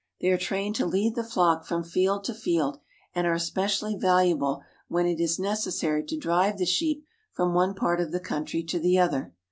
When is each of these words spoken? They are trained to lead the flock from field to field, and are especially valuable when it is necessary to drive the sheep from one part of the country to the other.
They 0.19 0.29
are 0.29 0.37
trained 0.39 0.75
to 0.77 0.87
lead 0.87 1.13
the 1.13 1.23
flock 1.23 1.63
from 1.63 1.83
field 1.83 2.23
to 2.23 2.33
field, 2.33 2.79
and 3.13 3.27
are 3.27 3.35
especially 3.35 3.95
valuable 3.95 4.63
when 4.87 5.05
it 5.05 5.19
is 5.19 5.37
necessary 5.37 6.03
to 6.05 6.17
drive 6.17 6.57
the 6.57 6.65
sheep 6.65 7.05
from 7.33 7.53
one 7.53 7.75
part 7.75 8.01
of 8.01 8.11
the 8.11 8.19
country 8.19 8.63
to 8.63 8.79
the 8.79 8.97
other. 8.97 9.35